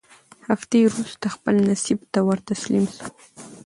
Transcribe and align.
هفتې 0.49 0.77
وورسته 0.87 1.27
خپل 1.35 1.55
نصیب 1.69 1.99
ته 2.13 2.19
ورتسلیم 2.27 2.85
سو 2.95 3.05